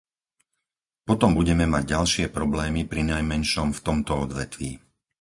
[1.09, 4.71] Potom budeme mať ďalšie problémy prinajmenšom v tomto odvetví.